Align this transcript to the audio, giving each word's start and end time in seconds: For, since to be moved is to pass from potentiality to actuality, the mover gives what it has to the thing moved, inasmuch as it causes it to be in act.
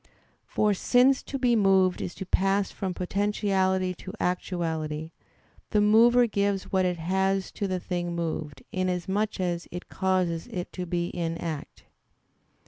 For, 0.47 0.73
since 0.73 1.21
to 1.21 1.37
be 1.37 1.55
moved 1.55 2.01
is 2.01 2.15
to 2.15 2.25
pass 2.25 2.71
from 2.71 2.95
potentiality 2.95 3.93
to 3.93 4.13
actuality, 4.19 5.11
the 5.69 5.79
mover 5.79 6.25
gives 6.25 6.71
what 6.71 6.85
it 6.85 6.97
has 6.97 7.51
to 7.51 7.67
the 7.67 7.79
thing 7.79 8.15
moved, 8.15 8.63
inasmuch 8.71 9.39
as 9.39 9.67
it 9.69 9.89
causes 9.89 10.47
it 10.47 10.73
to 10.73 10.87
be 10.87 11.09
in 11.09 11.37
act. 11.37 11.83